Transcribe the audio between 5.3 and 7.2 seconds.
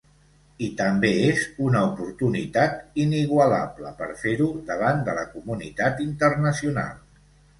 comunitat internacional.